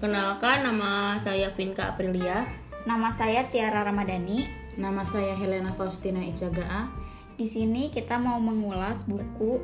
Perkenalkan, 0.00 0.64
nama 0.64 1.20
saya 1.20 1.52
Vinka 1.52 1.92
Aprilia. 1.92 2.48
Nama 2.88 3.12
saya 3.12 3.44
Tiara 3.44 3.84
Ramadhani. 3.84 4.48
Nama 4.80 5.04
saya 5.04 5.36
Helena 5.36 5.76
Faustina 5.76 6.24
Icagaa. 6.24 6.88
Di 7.36 7.44
sini 7.44 7.92
kita 7.92 8.16
mau 8.16 8.40
mengulas 8.40 9.04
buku 9.04 9.60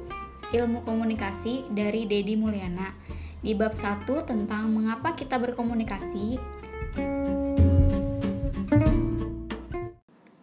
Ilmu 0.53 0.85
Komunikasi 0.85 1.73
dari 1.73 2.05
Dedi 2.05 2.37
Mulyana 2.37 2.93
di 3.41 3.57
bab 3.57 3.80
1 3.80 4.05
tentang 4.29 4.69
mengapa 4.69 5.17
kita 5.17 5.41
berkomunikasi. 5.41 6.37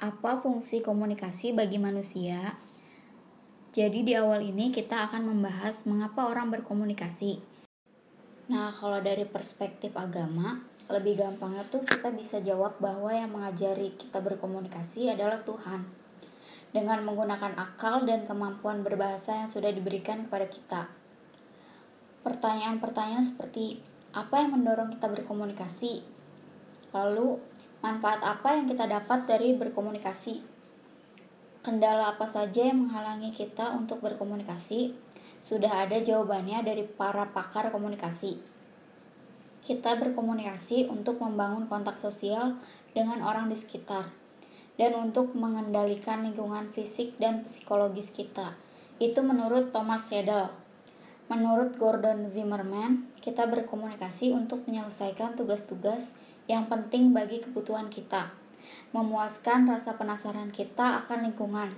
Apa 0.01 0.41
fungsi 0.41 0.81
komunikasi 0.81 1.53
bagi 1.53 1.77
manusia? 1.77 2.57
Jadi 3.69 4.01
di 4.01 4.17
awal 4.17 4.41
ini 4.41 4.73
kita 4.73 5.05
akan 5.05 5.37
membahas 5.37 5.85
mengapa 5.85 6.25
orang 6.25 6.49
berkomunikasi. 6.49 7.52
Nah, 8.43 8.75
kalau 8.75 8.99
dari 8.99 9.23
perspektif 9.23 9.95
agama, 9.95 10.59
lebih 10.91 11.15
gampangnya 11.15 11.63
tuh 11.71 11.87
kita 11.87 12.11
bisa 12.11 12.43
jawab 12.43 12.75
bahwa 12.83 13.07
yang 13.07 13.31
mengajari 13.31 13.95
kita 13.95 14.19
berkomunikasi 14.19 15.15
adalah 15.15 15.39
Tuhan. 15.47 15.87
Dengan 16.75 17.07
menggunakan 17.07 17.55
akal 17.55 18.03
dan 18.03 18.27
kemampuan 18.27 18.83
berbahasa 18.83 19.39
yang 19.39 19.47
sudah 19.47 19.71
diberikan 19.71 20.27
kepada 20.27 20.49
kita. 20.51 20.81
Pertanyaan-pertanyaan 22.27 23.23
seperti 23.23 23.79
apa 24.11 24.43
yang 24.43 24.59
mendorong 24.59 24.91
kita 24.91 25.07
berkomunikasi? 25.07 26.03
Lalu, 26.91 27.39
manfaat 27.79 28.19
apa 28.27 28.59
yang 28.59 28.67
kita 28.67 28.91
dapat 28.91 29.23
dari 29.23 29.55
berkomunikasi? 29.55 30.43
Kendala 31.63 32.11
apa 32.11 32.27
saja 32.27 32.67
yang 32.67 32.91
menghalangi 32.91 33.31
kita 33.31 33.71
untuk 33.71 34.03
berkomunikasi? 34.03 34.91
Sudah 35.43 35.83
ada 35.83 35.99
jawabannya 35.99 36.63
dari 36.63 36.87
para 36.87 37.27
pakar 37.35 37.67
komunikasi. 37.67 38.39
Kita 39.59 39.99
berkomunikasi 39.99 40.87
untuk 40.87 41.19
membangun 41.19 41.67
kontak 41.67 41.99
sosial 41.99 42.63
dengan 42.95 43.19
orang 43.19 43.51
di 43.51 43.59
sekitar 43.59 44.07
dan 44.79 44.95
untuk 44.95 45.35
mengendalikan 45.35 46.23
lingkungan 46.23 46.71
fisik 46.71 47.19
dan 47.19 47.43
psikologis 47.43 48.15
kita. 48.15 48.55
Itu 49.03 49.19
menurut 49.19 49.75
Thomas 49.75 50.07
Seidel. 50.07 50.47
Menurut 51.27 51.75
Gordon 51.75 52.23
Zimmerman, 52.23 53.11
kita 53.19 53.43
berkomunikasi 53.43 54.31
untuk 54.31 54.63
menyelesaikan 54.63 55.35
tugas-tugas 55.35 56.15
yang 56.47 56.71
penting 56.71 57.11
bagi 57.11 57.43
kebutuhan 57.43 57.91
kita, 57.91 58.31
memuaskan 58.95 59.67
rasa 59.67 59.99
penasaran 59.99 60.55
kita 60.55 61.03
akan 61.03 61.31
lingkungan, 61.31 61.71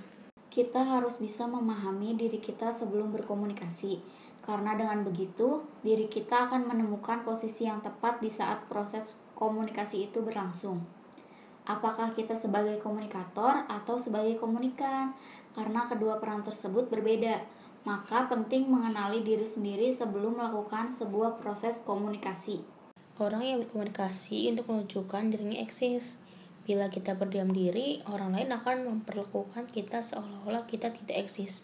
kita 0.56 0.80
harus 0.80 1.20
bisa 1.20 1.44
memahami 1.44 2.16
diri 2.16 2.40
kita 2.40 2.72
sebelum 2.72 3.12
berkomunikasi, 3.12 4.00
karena 4.40 4.72
dengan 4.72 5.04
begitu 5.04 5.60
diri 5.84 6.08
kita 6.08 6.48
akan 6.48 6.64
menemukan 6.64 7.28
posisi 7.28 7.68
yang 7.68 7.84
tepat 7.84 8.24
di 8.24 8.32
saat 8.32 8.64
proses 8.64 9.20
komunikasi 9.36 10.08
itu 10.08 10.24
berlangsung. 10.24 10.80
Apakah 11.68 12.16
kita 12.16 12.40
sebagai 12.40 12.80
komunikator 12.80 13.68
atau 13.68 14.00
sebagai 14.00 14.40
komunikan? 14.40 15.12
Karena 15.52 15.84
kedua 15.92 16.16
peran 16.16 16.40
tersebut 16.40 16.88
berbeda, 16.88 17.44
maka 17.84 18.24
penting 18.24 18.64
mengenali 18.64 19.20
diri 19.20 19.44
sendiri 19.44 19.92
sebelum 19.92 20.40
melakukan 20.40 20.88
sebuah 20.88 21.36
proses 21.36 21.84
komunikasi. 21.84 22.64
Orang 23.20 23.44
yang 23.44 23.60
berkomunikasi 23.60 24.48
untuk 24.48 24.72
menunjukkan 24.72 25.36
dirinya 25.36 25.60
eksis, 25.60 26.24
Bila 26.66 26.90
kita 26.90 27.14
berdiam 27.14 27.46
diri, 27.54 28.02
orang 28.10 28.34
lain 28.34 28.50
akan 28.50 28.90
memperlakukan 28.90 29.70
kita 29.70 30.02
seolah-olah 30.02 30.66
kita 30.66 30.90
tidak 30.90 31.30
eksis. 31.30 31.62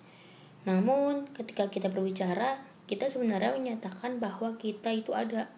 Namun, 0.62 1.27
ketika 1.34 1.67
kita 1.67 1.91
berbicara, 1.91 2.62
kita 2.86 3.11
sebenarnya 3.11 3.59
menyatakan 3.59 4.22
bahwa 4.22 4.55
kita 4.62 4.94
itu 4.94 5.11
ada. 5.11 5.50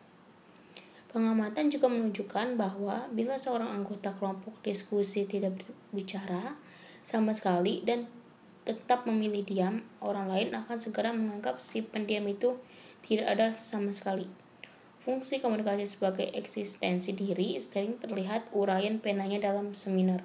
Pengamatan 1.13 1.69
juga 1.69 1.93
menunjukkan 1.93 2.57
bahwa 2.57 3.07
bila 3.13 3.37
seorang 3.37 3.71
anggota 3.71 4.17
kelompok 4.17 4.65
diskusi 4.65 5.29
tidak 5.29 5.61
berbicara 5.61 6.57
sama 7.05 7.37
sekali 7.37 7.85
dan 7.85 8.09
tetap 8.65 9.05
memilih 9.05 9.45
diam, 9.45 9.85
orang 10.01 10.27
lain 10.27 10.57
akan 10.57 10.81
segera 10.81 11.13
menganggap 11.13 11.61
si 11.61 11.85
pendiam 11.85 12.25
itu 12.25 12.57
tidak 13.05 13.37
ada 13.37 13.47
sama 13.53 13.93
sekali. 13.93 14.44
Fungsi 15.05 15.37
komunikasi 15.37 15.85
sebagai 15.85 16.33
eksistensi 16.33 17.13
diri 17.13 17.61
sering 17.61 18.01
terlihat 18.01 18.49
uraian 18.57 18.97
penanya 19.05 19.53
dalam 19.53 19.77
seminar. 19.77 20.25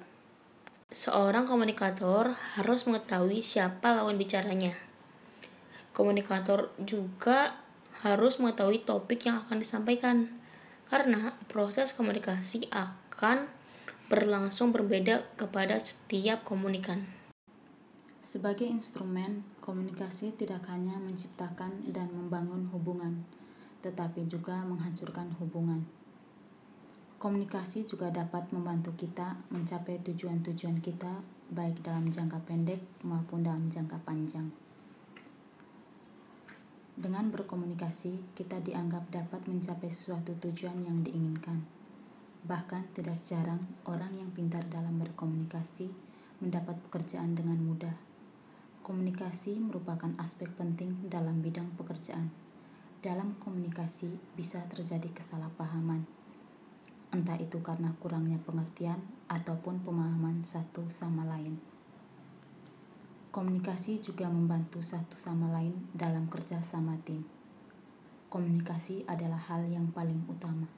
Seorang 0.88 1.44
komunikator 1.44 2.32
harus 2.56 2.88
mengetahui 2.88 3.44
siapa 3.44 3.92
lawan 3.92 4.16
bicaranya. 4.16 4.72
Komunikator 5.92 6.72
juga 6.80 7.60
harus 8.00 8.40
mengetahui 8.40 8.88
topik 8.88 9.28
yang 9.28 9.44
akan 9.44 9.60
disampaikan, 9.60 10.32
karena 10.88 11.36
proses 11.52 11.92
komunikasi 11.92 12.72
akan 12.72 13.52
berlangsung 14.08 14.72
berbeda 14.72 15.28
kepada 15.36 15.76
setiap 15.76 16.40
komunikan. 16.40 17.04
Sebagai 18.24 18.64
instrumen, 18.64 19.44
komunikasi 19.60 20.32
tidak 20.32 20.64
hanya 20.72 20.96
menciptakan 20.96 21.92
dan 21.92 22.08
membangun 22.16 22.72
hubungan, 22.72 23.28
tetapi 23.80 24.28
juga 24.28 24.60
menghancurkan 24.64 25.32
hubungan. 25.40 25.84
Komunikasi 27.20 27.84
juga 27.84 28.08
dapat 28.08 28.48
membantu 28.48 28.96
kita 28.96 29.36
mencapai 29.52 30.00
tujuan-tujuan 30.00 30.80
kita, 30.80 31.20
baik 31.52 31.84
dalam 31.84 32.08
jangka 32.08 32.40
pendek 32.48 32.80
maupun 33.04 33.44
dalam 33.44 33.68
jangka 33.68 34.00
panjang. 34.08 34.48
Dengan 36.96 37.28
berkomunikasi, 37.32 38.36
kita 38.36 38.60
dianggap 38.60 39.08
dapat 39.12 39.44
mencapai 39.48 39.92
suatu 39.92 40.36
tujuan 40.36 40.80
yang 40.84 41.00
diinginkan. 41.04 41.60
Bahkan, 42.44 42.96
tidak 42.96 43.20
jarang 43.24 43.68
orang 43.84 44.16
yang 44.16 44.32
pintar 44.32 44.64
dalam 44.68 44.96
berkomunikasi 45.00 45.92
mendapat 46.40 46.76
pekerjaan 46.88 47.36
dengan 47.36 47.60
mudah. 47.60 47.96
Komunikasi 48.80 49.60
merupakan 49.60 50.12
aspek 50.16 50.48
penting 50.56 51.08
dalam 51.08 51.44
bidang 51.44 51.68
pekerjaan 51.76 52.49
dalam 53.00 53.32
komunikasi 53.40 54.12
bisa 54.36 54.60
terjadi 54.68 55.08
kesalahpahaman, 55.08 56.04
entah 57.16 57.40
itu 57.40 57.56
karena 57.64 57.96
kurangnya 57.96 58.36
pengertian 58.44 59.00
ataupun 59.24 59.80
pemahaman 59.80 60.44
satu 60.44 60.84
sama 60.92 61.24
lain. 61.24 61.56
Komunikasi 63.32 64.04
juga 64.04 64.28
membantu 64.28 64.84
satu 64.84 65.16
sama 65.16 65.48
lain 65.48 65.72
dalam 65.96 66.28
kerja 66.28 66.60
sama 66.60 67.00
tim. 67.00 67.24
Komunikasi 68.28 69.08
adalah 69.08 69.40
hal 69.48 69.64
yang 69.64 69.88
paling 69.96 70.20
utama. 70.28 70.68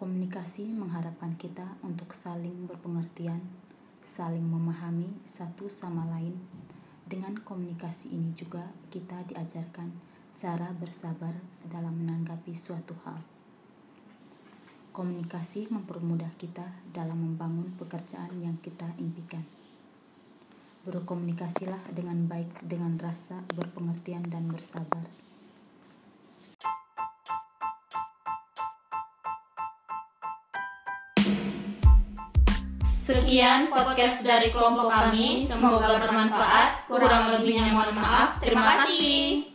Komunikasi 0.00 0.72
mengharapkan 0.72 1.36
kita 1.36 1.76
untuk 1.84 2.16
saling 2.16 2.64
berpengertian, 2.64 3.44
saling 4.00 4.46
memahami 4.46 5.20
satu 5.28 5.68
sama 5.68 6.08
lain. 6.16 6.32
Dengan 7.04 7.36
komunikasi 7.36 8.16
ini 8.16 8.32
juga 8.32 8.64
kita 8.88 9.20
diajarkan 9.28 10.13
cara 10.34 10.74
bersabar 10.74 11.30
dalam 11.62 11.94
menanggapi 11.94 12.58
suatu 12.58 12.94
hal. 13.06 13.22
Komunikasi 14.90 15.70
mempermudah 15.70 16.30
kita 16.38 16.66
dalam 16.90 17.18
membangun 17.18 17.70
pekerjaan 17.78 18.30
yang 18.42 18.58
kita 18.62 18.86
impikan. 18.98 19.42
Berkomunikasilah 20.86 21.90
dengan 21.90 22.26
baik 22.26 22.62
dengan 22.66 22.98
rasa 22.98 23.42
berpengertian 23.54 24.26
dan 24.26 24.50
bersabar. 24.50 25.06
Sekian 32.84 33.70
podcast 33.70 34.22
dari 34.22 34.50
kelompok 34.54 34.90
kami. 34.90 35.46
Semoga 35.46 35.98
bermanfaat. 36.06 36.86
Kurang 36.86 37.34
lebihnya 37.34 37.70
mohon 37.70 37.98
maaf. 37.98 38.38
Terima 38.38 38.82
kasih. 38.82 39.53